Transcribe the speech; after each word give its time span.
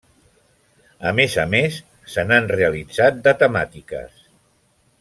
A 1.09 1.11
més 1.19 1.35
a 1.43 1.45
més, 1.51 1.77
se 2.15 2.25
n'han 2.31 2.49
realitzat 2.55 3.21
de 3.29 3.35
temàtiques. 3.45 4.21